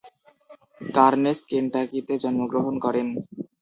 [0.91, 3.07] কার্নেস কেন্টাকিতে জন্মগ্রহণ করেন।